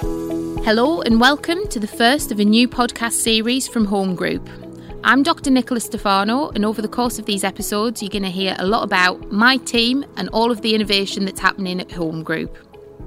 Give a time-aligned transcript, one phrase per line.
[0.00, 4.48] Hello, and welcome to the first of a new podcast series from Home Group.
[5.04, 5.50] I'm Dr.
[5.50, 8.82] Nichola Stefanou, and over the course of these episodes, you're going to hear a lot
[8.82, 12.56] about my team and all of the innovation that's happening at Home Group.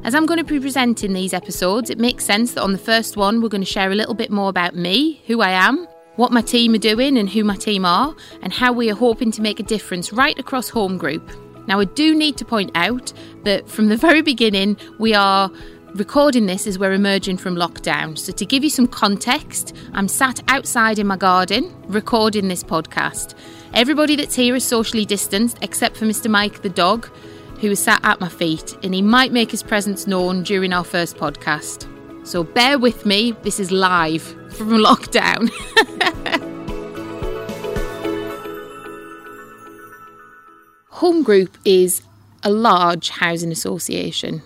[0.06, 3.18] As I'm going to be presenting these episodes, it makes sense that on the first
[3.18, 6.32] one, we're going to share a little bit more about me, who I am, what
[6.32, 9.42] my team are doing, and who my team are, and how we are hoping to
[9.42, 11.30] make a difference right across Home Group.
[11.68, 13.12] Now, I do need to point out
[13.44, 15.52] that from the very beginning, we are
[15.96, 18.18] recording this as we're emerging from lockdown.
[18.18, 23.36] So, to give you some context, I'm sat outside in my garden recording this podcast.
[23.74, 26.30] Everybody that's here is socially distanced except for Mr.
[26.30, 27.08] Mike the dog,
[27.60, 30.84] who is sat at my feet, and he might make his presence known during our
[30.84, 31.88] first podcast.
[32.26, 34.24] So, bear with me, this is live
[34.54, 35.50] from lockdown.
[40.90, 42.02] Home Group is
[42.44, 44.42] a large housing association.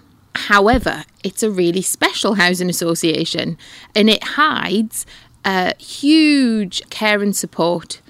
[0.52, 3.58] However, it's a really special housing association
[3.96, 5.06] and it hides
[5.46, 8.02] a huge care and support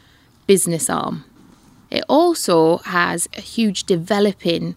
[0.47, 1.23] business arm.
[1.91, 4.75] It also has a huge developing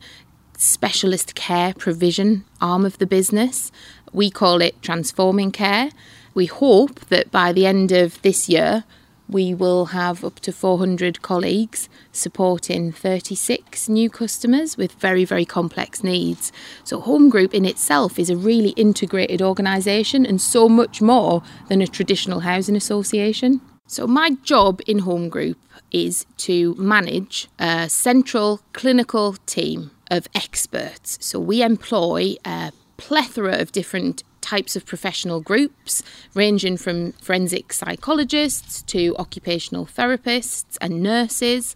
[0.59, 3.73] specialist care provision arm of the business.
[4.12, 5.89] We call it Transforming Care.
[6.34, 8.84] We hope that by the end of this year,
[9.28, 16.05] we will have up to 400 colleagues supporting 36 new customers with very, very complex
[16.05, 16.53] needs.
[16.84, 21.81] So, Home Group in itself is a really integrated organisation and so much more than
[21.81, 23.61] a traditional housing association.
[23.86, 25.59] So, my job in Home Group
[25.91, 31.19] is to manage a central clinical team of experts.
[31.20, 36.03] So, we employ a plethora of different types of professional groups,
[36.34, 41.75] ranging from forensic psychologists to occupational therapists and nurses.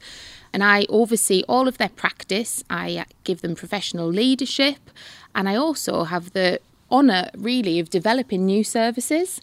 [0.52, 2.62] And I oversee all of their practice.
[2.68, 4.90] I uh, give them professional leadership.
[5.34, 9.40] And I also have the honour, really, of developing new services.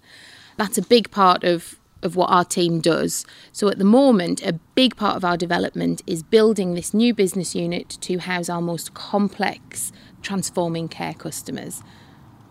[0.57, 3.25] That's a big part of of what our team does.
[3.51, 7.55] So at the moment, a big part of our development is building this new business
[7.55, 11.81] unit to house our most complex transforming care customers.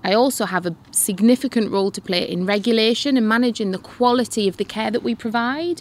[0.04, 4.58] I also have a significant role to play in regulation and managing the quality of
[4.58, 5.80] the care that we provide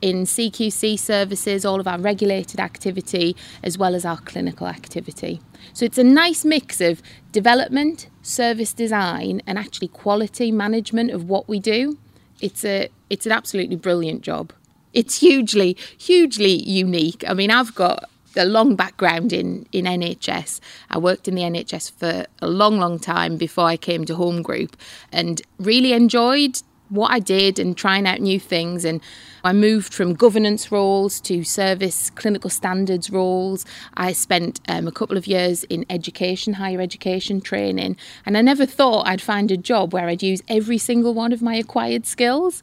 [0.00, 5.40] in CQC services, all of our regulated activity, as well as our clinical activity.
[5.72, 11.48] So it's a nice mix of development, service design, and actually quality management of what
[11.48, 11.98] we do.
[12.40, 14.52] It's a it's an absolutely brilliant job.
[14.92, 17.24] It's hugely, hugely unique.
[17.26, 18.04] I mean, I've got
[18.36, 20.60] a long background in, in NHS.
[20.90, 24.42] I worked in the NHS for a long, long time before I came to Home
[24.42, 24.76] Group
[25.12, 28.84] and really enjoyed what I did and trying out new things.
[28.84, 29.00] And
[29.42, 33.64] I moved from governance roles to service clinical standards roles.
[33.94, 38.66] I spent um, a couple of years in education, higher education training, and I never
[38.66, 42.62] thought I'd find a job where I'd use every single one of my acquired skills.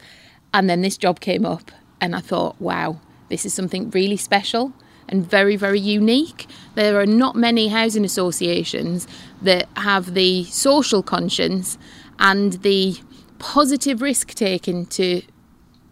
[0.54, 4.74] And then this job came up, and I thought, wow, this is something really special
[5.08, 6.48] and very, very unique.
[6.76, 9.08] There are not many housing associations
[9.42, 11.78] that have the social conscience
[12.20, 12.98] and the
[13.40, 15.22] positive risk taking to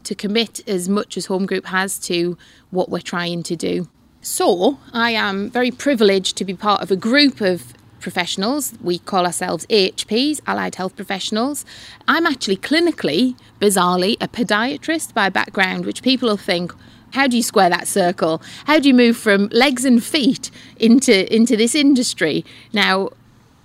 [0.03, 2.35] to commit as much as Home Group has to
[2.71, 3.87] what we're trying to do.
[4.21, 8.73] So, I am very privileged to be part of a group of professionals.
[8.81, 11.65] We call ourselves AHPs, Allied Health Professionals.
[12.07, 16.73] I'm actually clinically, bizarrely, a podiatrist by background, which people will think,
[17.13, 18.41] how do you square that circle?
[18.65, 22.45] How do you move from legs and feet into into this industry?
[22.73, 23.09] Now,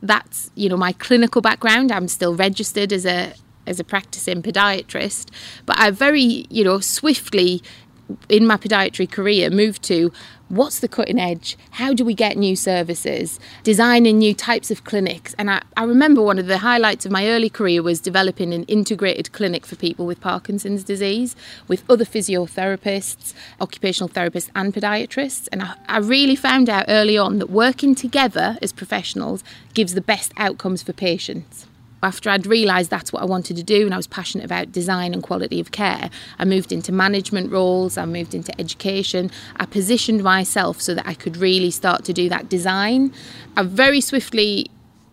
[0.03, 1.91] that's you know my clinical background.
[1.93, 3.34] I'm still registered as a
[3.67, 5.31] as a practicing podiatrist,
[5.65, 7.62] but I very you know swiftly
[8.28, 10.12] in my podiatry career moved to
[10.49, 11.56] what's the cutting edge?
[11.72, 13.41] How do we get new services?
[13.65, 15.34] Designing new types of clinics.
[15.39, 18.65] And I, I remember one of the highlights of my early career was developing an
[18.65, 21.34] integrated clinic for people with Parkinson's disease
[21.66, 25.49] with other physiotherapists, occupational therapists, and podiatrists.
[25.50, 29.43] And I, I really found out early on that working together as professionals
[29.75, 31.66] gives the best outcomes for patients
[32.03, 35.15] after I'd realised that's what I wanted to do and I was passionate about design
[35.15, 39.31] and quality of care, I moved into management roles, I moved into education.
[39.57, 43.13] I positioned myself so that I could really start to do that design.
[43.57, 44.71] I very swiftly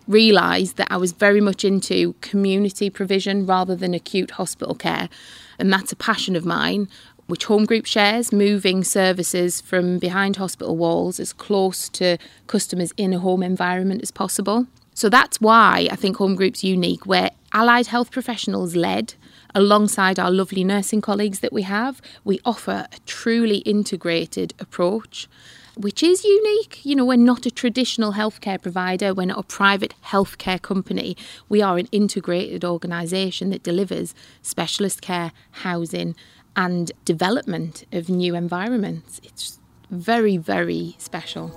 [0.08, 5.10] realised that I was very much into community provision rather than acute hospital care.
[5.58, 6.90] And that's a passion of mine,
[7.28, 13.14] which Home Group shares, moving services from behind hospital walls as close to customers in
[13.14, 14.68] a home environment as possible.
[14.94, 17.06] So that's why I think Home Group's unique.
[17.06, 19.16] We're allied health professionals led
[19.56, 22.02] alongside our lovely nursing colleagues that we have.
[22.24, 25.28] We offer a truly integrated approach.
[25.76, 26.82] which is unique.
[26.84, 31.18] You know, we're not a traditional healthcare provider, we're not a private healthcare company.
[31.50, 36.16] We are an integrated organisation that delivers specialist care, housing,
[36.56, 39.20] and development of new environments.
[39.24, 39.60] It's
[39.90, 41.52] very, very special.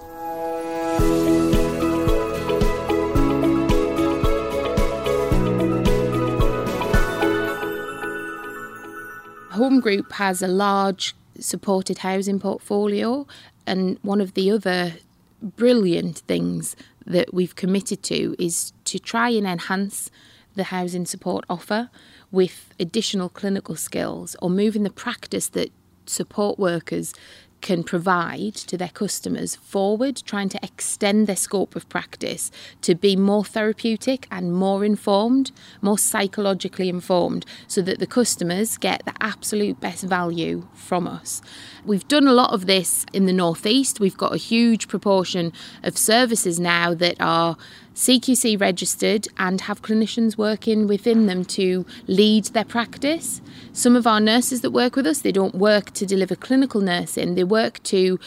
[9.57, 13.27] Home Group has a large supported housing portfolio,
[13.67, 14.93] and one of the other
[15.41, 16.77] brilliant things
[17.07, 20.11] that we've committed to is to try and enhance
[20.57, 21.89] the housing support offer
[22.31, 25.73] with additional clinical skills or moving the practice that
[26.05, 27.15] support workers
[27.61, 32.51] can provide to their customers forward, trying to extend their scope of practice
[32.83, 39.05] to be more therapeutic and more informed, more psychologically informed, so that the customers get
[39.05, 41.43] the absolute best value from us.
[41.85, 44.01] We've done a lot of this in the Northeast.
[44.01, 47.57] We've got a huge proportion of services now that are
[47.97, 53.41] CQC registered and have clinicians working within them to lead their practice.
[53.73, 57.37] Some of our nurses that work with us, they don't work to deliver clinical nursing,
[57.37, 58.21] they work to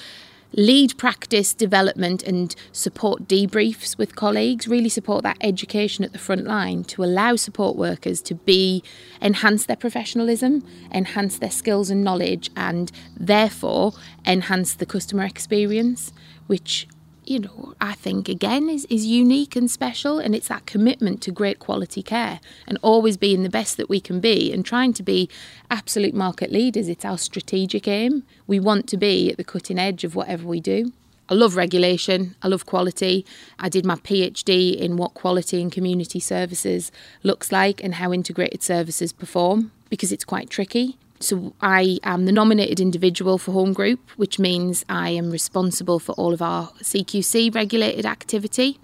[0.54, 6.45] lead practice development and support debriefs with colleagues, really support that education at the front
[6.45, 8.81] line to allow support workers to be
[9.21, 13.94] enhance their professionalism, enhance their skills and knowledge and therefore
[14.25, 16.12] enhance the customer experience,
[16.48, 16.88] which
[17.30, 20.18] you know, I think again is, is unique and special.
[20.18, 24.00] And it's that commitment to great quality care and always being the best that we
[24.00, 25.30] can be and trying to be
[25.70, 26.88] absolute market leaders.
[26.88, 28.24] It's our strategic aim.
[28.48, 30.92] We want to be at the cutting edge of whatever we do.
[31.31, 33.24] I love regulation, I love quality.
[33.60, 36.92] I did my PhD in what quality and community services
[37.22, 40.98] looks like and how integrated services perform because it's quite tricky.
[41.21, 46.13] So I am the nominated individual for Home Group, which means I am responsible for
[46.13, 48.80] all of our CQC regulated activity.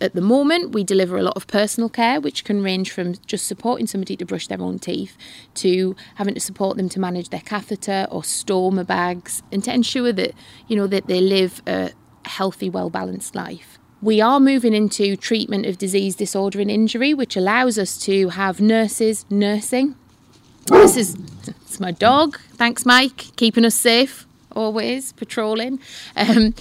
[0.00, 3.46] At the moment, we deliver a lot of personal care, which can range from just
[3.46, 5.16] supporting somebody to brush their own teeth
[5.54, 10.12] to having to support them to manage their catheter or stoma bags and to ensure
[10.12, 10.32] that,
[10.66, 11.92] you know, that they live a
[12.24, 13.78] healthy, well balanced life.
[14.02, 18.60] We are moving into treatment of disease, disorder, and injury, which allows us to have
[18.60, 19.94] nurses nursing
[20.66, 21.16] this is
[21.46, 22.38] it's my dog.
[22.54, 24.26] Thanks, Mike, keeping us safe
[24.56, 25.78] always, patrolling.
[26.16, 26.54] Um,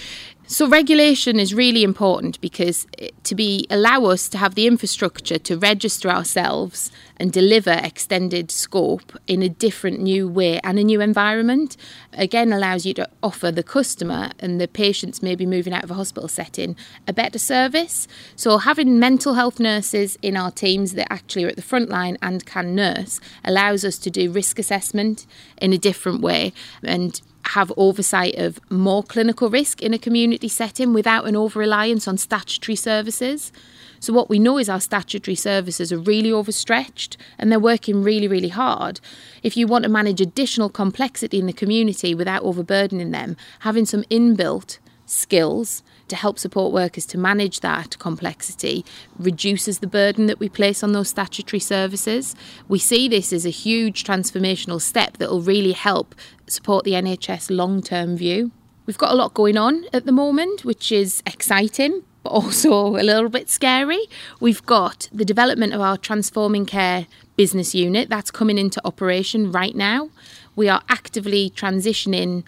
[0.47, 5.39] so regulation is really important because eh, to be allow us to have the infrastructure
[5.39, 11.01] to register ourselves and deliver extended scope in a different new way and a new
[11.01, 11.77] environment
[12.13, 15.95] again allows you to offer the customer and the patients maybe moving out of a
[15.95, 16.75] hospital setting
[17.07, 18.07] a better service.
[18.35, 22.17] So having mental health nurses in our teams that actually are at the front line
[22.21, 25.25] and can nurse allows us to do risk assessment
[25.57, 26.53] in a different way
[26.83, 32.07] and have oversight of more clinical risk in a community setting without an over reliance
[32.07, 33.51] on statutory services.
[33.99, 38.27] So, what we know is our statutory services are really overstretched and they're working really,
[38.27, 38.99] really hard.
[39.43, 44.03] If you want to manage additional complexity in the community without overburdening them, having some
[44.03, 48.85] inbuilt skills to help support workers to manage that complexity
[49.17, 52.35] reduces the burden that we place on those statutory services.
[52.67, 56.15] We see this as a huge transformational step that will really help
[56.47, 58.51] support the NHS long term view.
[58.85, 63.03] We've got a lot going on at the moment, which is exciting, but also a
[63.03, 64.01] little bit scary.
[64.39, 69.75] We've got the development of our Transforming Care business unit that's coming into operation right
[69.75, 70.09] now.
[70.55, 72.43] We are actively transitioning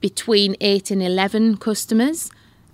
[0.00, 2.30] between 8 and 11 customers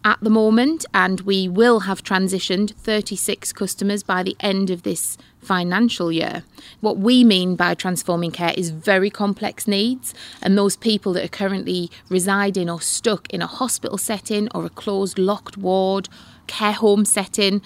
[0.06, 5.18] at the moment, and we will have transitioned 36 customers by the end of this
[5.40, 6.44] financial year.
[6.80, 11.28] What we mean by transforming care is very complex needs, and those people that are
[11.42, 16.08] currently residing or stuck in a hospital setting or a closed, locked ward,
[16.46, 17.60] care home setting,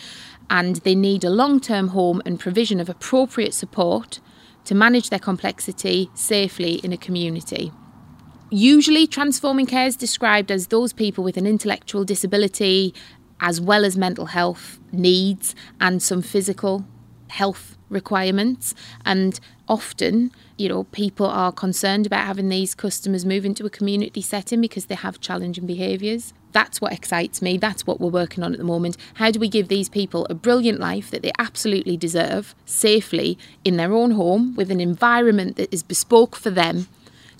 [0.49, 4.18] and they need a long term home and provision of appropriate support
[4.64, 7.70] to manage their complexity safely in a community.
[8.52, 12.92] Usually, transforming care is described as those people with an intellectual disability,
[13.38, 16.85] as well as mental health needs and some physical
[17.28, 18.75] health requirements.
[19.04, 19.38] And
[19.69, 24.61] often, you know, people are concerned about having these customers move into a community setting
[24.61, 26.35] because they have challenging behaviours.
[26.50, 27.57] That's what excites me.
[27.57, 28.97] That's what we're working on at the moment.
[29.14, 33.76] How do we give these people a brilliant life that they absolutely deserve safely in
[33.76, 36.88] their own home with an environment that is bespoke for them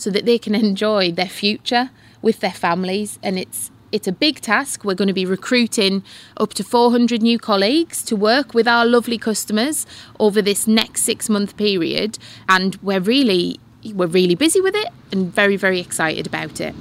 [0.00, 1.90] so that they can enjoy their future
[2.23, 3.19] with their families.
[3.23, 4.85] And it's it's a big task.
[4.85, 6.04] We're going to be recruiting
[6.37, 9.85] up to 400 new colleagues to work with our lovely customers
[10.21, 13.61] over this next six month period, and we're really
[13.95, 16.75] we're really busy with it and very very excited about it.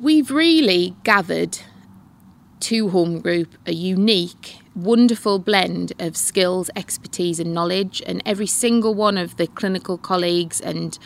[0.00, 1.58] We've really gathered
[2.60, 8.02] to Home Group a unique, wonderful blend of skills, expertise, and knowledge.
[8.06, 10.98] And every single one of the clinical colleagues and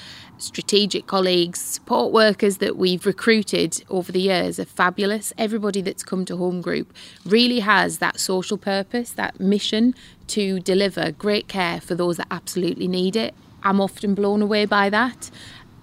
[0.43, 5.33] strategic colleagues, support workers that we've recruited over the years are fabulous.
[5.39, 6.93] Everybody that's come to Home Group
[7.25, 9.95] really has that social purpose, that mission
[10.29, 13.35] to deliver great care for those that absolutely need it.
[13.63, 15.31] I'm often blown away by that.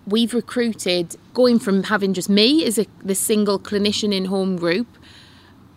[0.06, 4.88] We've recruited, going from having just me as a, the single clinician in Home Group,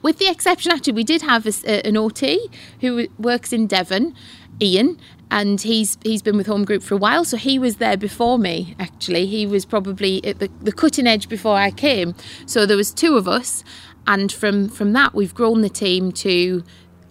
[0.03, 4.17] with the exception, actually, we did have a, an OT who works in Devon,
[4.61, 4.99] Ian,
[5.33, 8.39] and he's he's been with Home Group for a while, so he was there before
[8.39, 8.77] me.
[8.79, 12.15] Actually, he was probably at the, the cutting edge before I came.
[12.47, 13.65] So there was two of us,
[14.07, 16.63] and from from that we've grown the team to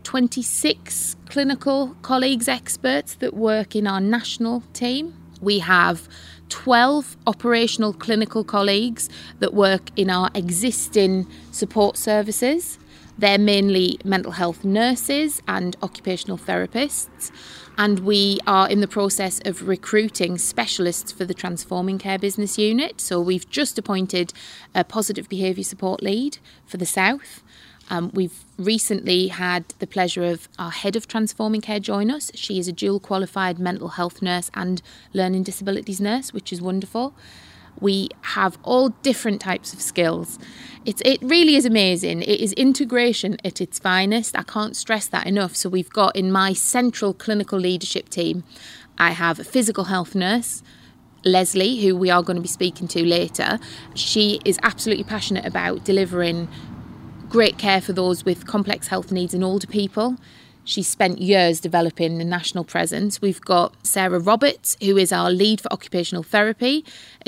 [0.04, 5.16] 26 clinical colleagues experts that work in our national team.
[5.42, 6.08] We have
[6.50, 9.10] 12 operational clinical colleagues
[9.40, 12.78] that work in our existing support services.
[13.22, 17.30] They're mainly mental health nurses and occupational therapists.
[17.78, 23.00] And we are in the process of recruiting specialists for the Transforming Care business unit.
[23.00, 24.34] So we've just appointed
[24.74, 27.44] a positive behaviour support lead for the South.
[27.92, 32.32] Um, we've recently had the pleasure of our head of Transforming Care join us.
[32.34, 34.82] She is a dual qualified mental health nurse and
[35.14, 37.14] learning disabilities nurse, which is wonderful.
[37.82, 40.40] We have all different types of skills.
[40.86, 42.22] It's, it really is amazing.
[42.22, 44.38] It is integration at its finest.
[44.38, 45.56] I can't stress that enough.
[45.56, 48.44] So, we've got in my central clinical leadership team,
[48.98, 50.64] I have a physical health nurse,
[51.26, 53.60] Leslie, who we are going to be speaking to later.
[53.96, 56.48] She is absolutely passionate about delivering
[57.30, 60.18] great care for those with complex health needs and older people.
[60.72, 63.22] She's spent years developing the national presence.
[63.22, 66.86] We've got Sarah Roberts, who is our lead for occupational therapy.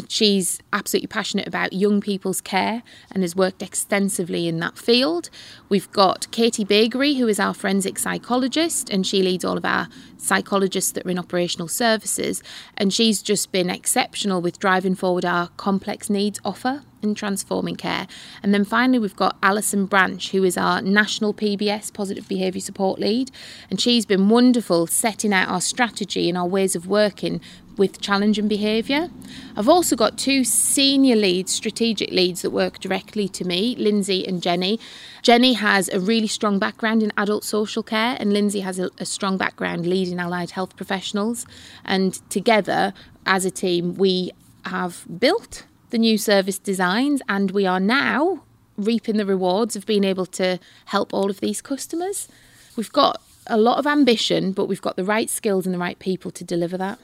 [0.08, 5.30] She's absolutely passionate about young people's care and has worked extensively in that field.
[5.68, 9.90] We've got Katie Bagery, who is our forensic psychologist, and she leads all of our
[10.16, 12.42] psychologists that are in operational services.
[12.78, 18.08] And she's just been exceptional with driving forward our complex needs offer in transforming care.
[18.42, 23.00] And then finally, we've got Alison Branch, who is our national PBS positive behaviour support
[23.00, 23.32] lead,
[23.70, 27.42] and she's been wonderful setting out our strategy and our ways of working
[27.78, 29.10] with challenging behaviour.
[29.56, 34.42] I've also got two senior leads, strategic leads that work directly to me, Lindsay and
[34.42, 34.80] Jenny.
[35.22, 39.06] Jenny has a really strong background in adult social care, and Lindsay has a, a
[39.06, 41.46] strong background leading allied health professionals.
[41.86, 42.94] And together,
[43.26, 44.32] as a team, we
[44.66, 48.42] have built the new service designs, and we are now
[48.78, 52.28] reaping the rewards of being able to help all of these customers.
[52.76, 56.00] We've got a lot of ambition, but we've got the right skills and the right
[56.00, 56.98] people to deliver that.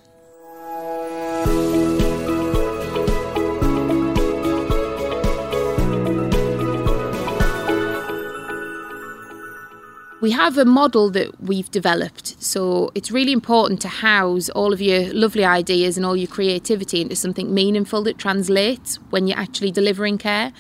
[10.22, 14.82] We have a model that we've developed, so it's really important to house all of
[14.82, 19.72] your lovely ideas and all your creativity into something meaningful that translates when you're actually
[19.72, 20.52] delivering care.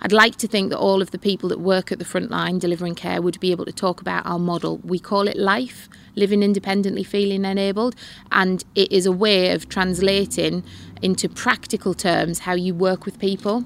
[0.00, 2.60] I'd like to think that all of the people that work at the front line
[2.60, 4.78] delivering care would be able to talk about our model.
[4.78, 7.94] We call it life, living independently, feeling enabled,
[8.30, 10.62] and it is a way of translating
[11.02, 13.64] into practical terms how you work with people.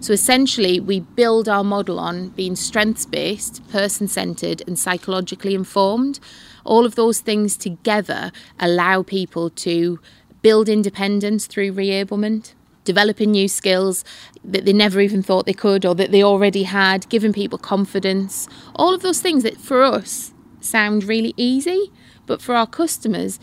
[0.00, 6.20] So essentially, we build our model on being strengths based, person centered, and psychologically informed.
[6.64, 9.98] All of those things together allow people to
[10.42, 12.52] build independence through reablement,
[12.84, 14.04] developing new skills
[14.44, 18.48] that they never even thought they could or that they already had, giving people confidence.
[18.74, 20.32] All of those things that for us
[20.66, 21.92] sound really easy,
[22.26, 23.38] but for our customers,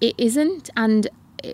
[0.00, 0.70] it isn't.
[0.76, 1.08] And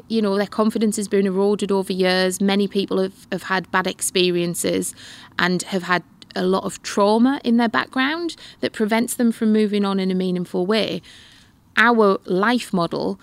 [0.09, 2.41] you know their confidence has been eroded over years.
[2.41, 4.95] Many people have, have had bad experiences
[5.39, 6.03] and have had
[6.35, 10.15] a lot of trauma in their background that prevents them from moving on in a
[10.15, 11.01] meaningful way.
[11.77, 13.19] Our life model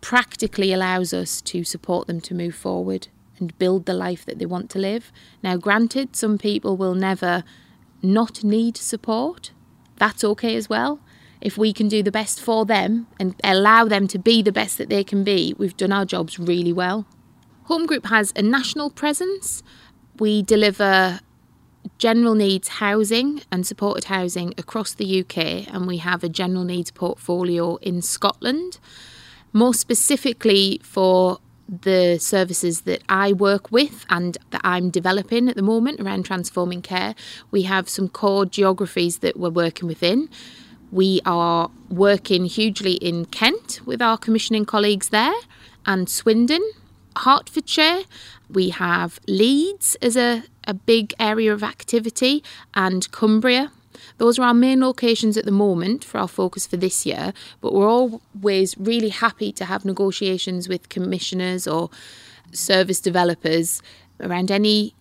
[0.00, 4.46] practically allows us to support them to move forward and build the life that they
[4.46, 5.12] want to live.
[5.42, 7.44] Now granted some people will never
[8.02, 9.52] not need support
[9.98, 11.00] that's okay as well
[11.40, 14.78] if we can do the best for them and allow them to be the best
[14.78, 17.06] that they can be, we've done our jobs really well.
[17.64, 19.62] Home Group has a national presence.
[20.18, 21.20] We deliver
[21.98, 26.90] general needs housing and supported housing across the UK, and we have a general needs
[26.90, 28.78] portfolio in Scotland.
[29.52, 31.38] More specifically for
[31.68, 36.82] the services that I work with and that I'm developing at the moment around transforming
[36.82, 37.14] care,
[37.50, 40.30] we have some core geographies that we're working within.
[40.90, 45.34] We are working hugely in Kent with our commissioning colleagues there
[45.84, 46.62] and Swindon,
[47.16, 48.04] Hertfordshire.
[48.48, 52.42] We have Leeds as a, a big area of activity,
[52.74, 53.72] and Cumbria.
[54.18, 57.72] Those are our main locations at the moment for our focus for this year, but
[57.72, 61.90] we're always really happy to have negotiations with commissioners or
[62.52, 63.82] service developers
[64.20, 64.94] around any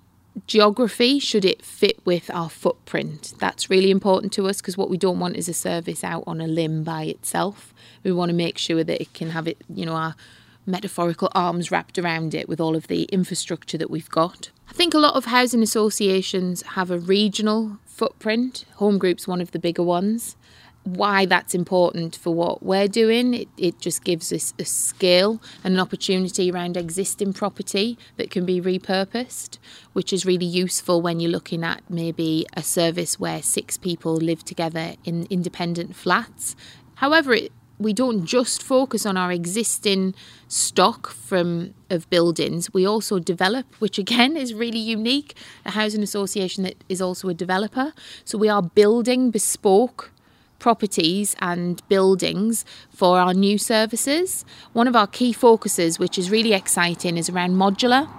[0.45, 3.33] geography should it fit with our footprint.
[3.39, 6.39] That's really important to us because what we don't want is a service out on
[6.39, 7.73] a limb by itself.
[8.03, 10.15] We want to make sure that it can have it you know our
[10.67, 14.51] metaphorical arms wrapped around it with all of the infrastructure that we've got.
[14.69, 19.51] I think a lot of housing associations have a regional footprint home group's one of
[19.51, 20.35] the bigger ones
[20.87, 23.33] why that's important for what we're doing.
[23.33, 28.45] It, it just gives us a scale and an opportunity around existing property that can
[28.45, 29.57] be repurposed,
[29.91, 34.45] which is really useful when you're looking at maybe a service where six people live
[34.45, 36.55] together in independent flats.
[36.95, 40.15] However, it, we don't just focus on our existing
[40.47, 46.63] stock from of buildings we also develop which again is really unique a housing association
[46.63, 47.93] that is also a developer
[48.25, 50.11] so we are building bespoke
[50.59, 54.45] properties and buildings for our new services.
[54.73, 58.09] One of our key focuses, which is really exciting, is around modular.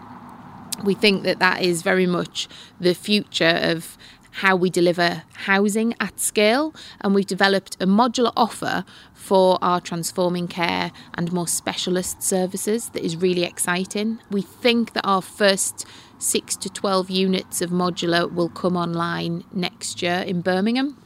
[0.84, 2.48] We think that that is very much
[2.80, 3.98] the future of
[4.38, 10.48] how we deliver housing at scale, and we've developed a modular offer for our transforming
[10.48, 14.18] care and more specialist services that is really exciting.
[14.30, 15.86] We think that our first
[16.18, 20.96] 6 to 12 units of modular will come online next year in Birmingham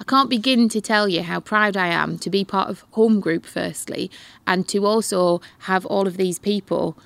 [0.00, 3.18] I can't begin to tell you how proud I am to be part of Home
[3.18, 4.10] Group, firstly,
[4.46, 6.96] and to also have all of these people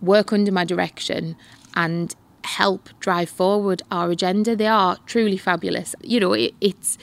[0.00, 1.36] work under my direction
[1.74, 2.14] and
[2.44, 4.56] help drive forward our agenda.
[4.56, 5.94] They are truly fabulous.
[6.02, 6.98] You know, it, it's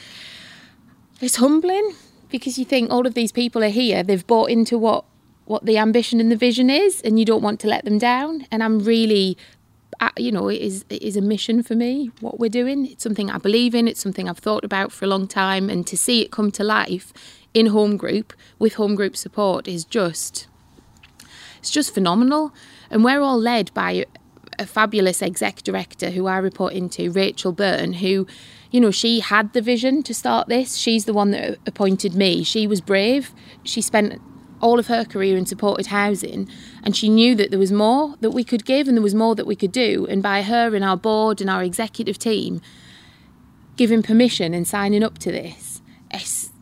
[1.21, 1.95] it's humbling
[2.29, 4.03] because you think all of these people are here.
[4.03, 5.05] They've bought into what
[5.45, 8.45] what the ambition and the vision is, and you don't want to let them down.
[8.51, 9.37] And I'm really
[9.99, 12.85] uh, you know, it is, it is a mission for me, what we're doing.
[12.85, 15.69] It's something I believe in, it's something I've thought about for a long time.
[15.69, 17.11] And to see it come to life
[17.53, 20.47] in home group with home group support is just,
[21.57, 22.53] it's just phenomenal.
[22.89, 24.05] And we're all led by
[24.59, 28.27] a fabulous exec director who I report into, Rachel Byrne, who,
[28.71, 30.75] you know, she had the vision to start this.
[30.75, 32.43] She's the one that appointed me.
[32.43, 33.33] She was brave.
[33.63, 34.21] She spent
[34.61, 36.49] all of her career in supported housing
[36.83, 39.33] and she knew that there was more that we could give and there was more
[39.33, 42.61] that we could do and by her and our board and our executive team
[43.77, 45.81] giving permission and signing up to this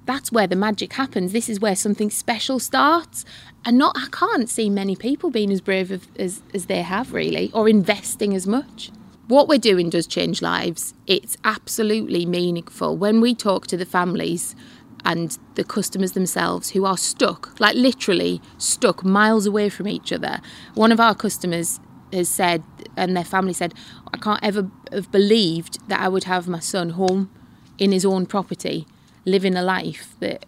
[0.08, 1.34] that's where the magic happens.
[1.34, 3.26] This is where something special starts.
[3.65, 7.52] And not I can't see many people being as brave as, as they have really
[7.54, 8.91] or investing as much.
[9.28, 10.93] What we're doing does change lives.
[11.06, 12.96] It's absolutely meaningful.
[12.96, 14.56] When we talk to the families
[15.04, 20.39] and the customers themselves who are stuck, like literally stuck miles away from each other.
[20.74, 21.80] One of our customers
[22.13, 22.63] has said,
[22.96, 23.74] and their family said,
[24.13, 27.30] I can't ever have believed that I would have my son home
[27.78, 28.88] in his own property,
[29.27, 30.45] living a life that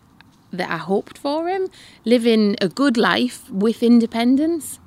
[0.51, 1.67] that I hoped for him,
[2.05, 4.79] living a good life with independence.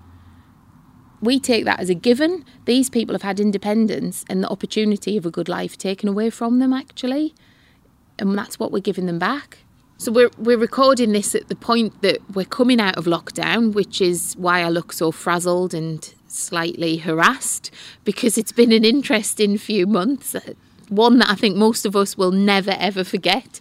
[1.20, 2.44] We take that as a given.
[2.64, 6.58] These people have had independence and the opportunity of a good life taken away from
[6.58, 7.32] them, actually
[8.18, 9.58] and that's what we're giving them back.
[9.98, 14.00] So we're we're recording this at the point that we're coming out of lockdown, which
[14.00, 17.70] is why I look so frazzled and slightly harassed
[18.04, 20.34] because it's been an interesting few months,
[20.92, 23.60] one that I think most of us will never ever forget.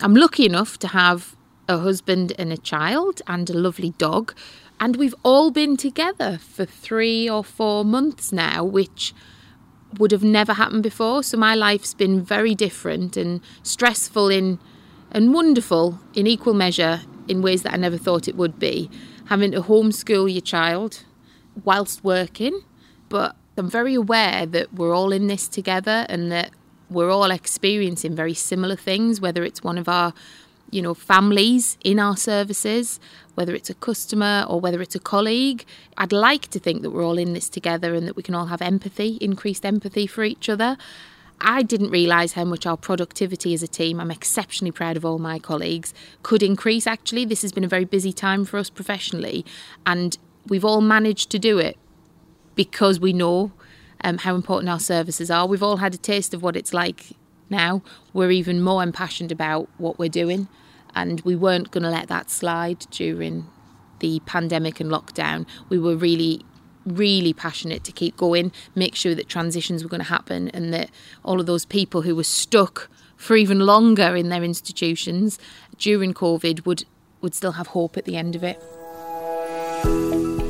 [0.00, 1.36] I'm lucky enough to have
[1.68, 4.34] a husband and a child and a lovely dog,
[4.80, 9.14] and we've all been together for 3 or 4 months now, which
[9.98, 11.22] would have never happened before.
[11.22, 14.58] So my life's been very different and stressful in
[15.10, 18.88] and wonderful in equal measure in ways that I never thought it would be.
[19.26, 21.04] Having to homeschool your child
[21.64, 22.62] whilst working,
[23.08, 26.50] but I'm very aware that we're all in this together and that
[26.90, 30.12] we're all experiencing very similar things, whether it's one of our
[30.70, 33.00] you know, families in our services,
[33.34, 35.64] whether it's a customer or whether it's a colleague.
[35.98, 38.46] I'd like to think that we're all in this together and that we can all
[38.46, 40.76] have empathy, increased empathy for each other.
[41.40, 45.18] I didn't realise how much our productivity as a team, I'm exceptionally proud of all
[45.18, 47.24] my colleagues, could increase actually.
[47.24, 49.44] This has been a very busy time for us professionally,
[49.86, 51.78] and we've all managed to do it
[52.54, 53.52] because we know
[54.04, 55.46] um, how important our services are.
[55.46, 57.12] We've all had a taste of what it's like
[57.48, 57.82] now.
[58.12, 60.48] We're even more impassioned about what we're doing
[60.94, 63.46] and we weren't going to let that slide during
[64.00, 65.46] the pandemic and lockdown.
[65.68, 66.44] We were really
[66.86, 70.90] really passionate to keep going, make sure that transitions were going to happen and that
[71.24, 75.38] all of those people who were stuck for even longer in their institutions
[75.78, 76.84] during COVID would
[77.20, 78.58] would still have hope at the end of it.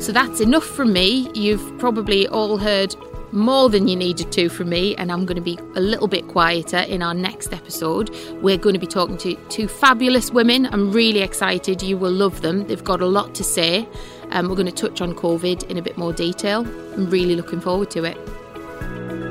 [0.01, 1.29] So that's enough from me.
[1.33, 2.95] You've probably all heard
[3.31, 6.27] more than you needed to from me, and I'm going to be a little bit
[6.27, 8.09] quieter in our next episode.
[8.41, 10.65] We're going to be talking to two fabulous women.
[10.67, 11.81] I'm really excited.
[11.81, 12.67] You will love them.
[12.67, 13.87] They've got a lot to say.
[14.31, 16.61] Um, we're going to touch on COVID in a bit more detail.
[16.93, 19.30] I'm really looking forward to it.